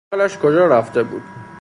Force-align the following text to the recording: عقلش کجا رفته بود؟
عقلش 0.13 0.37
کجا 0.37 0.67
رفته 0.67 1.03
بود؟ 1.03 1.21